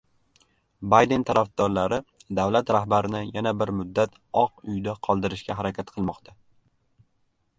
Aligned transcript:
Bayden 0.93 1.25
tarafdorlari 1.29 1.99
davlat 2.39 2.71
rahbarini 2.77 3.21
yana 3.37 3.53
bir 3.59 3.73
muddat 3.81 4.17
Oq 4.43 4.65
uyda 4.75 4.95
qoldirishga 5.09 5.61
harakat 5.63 5.95
qilmoqda 5.99 6.35